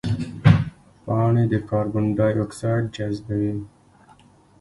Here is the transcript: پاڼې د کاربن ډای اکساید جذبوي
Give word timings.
پاڼې 1.03 1.43
د 1.51 1.55
کاربن 1.69 2.05
ډای 2.17 2.33
اکساید 2.43 2.85
جذبوي 2.95 3.55